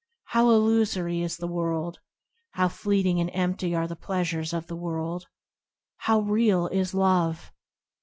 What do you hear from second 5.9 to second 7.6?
How real is Love!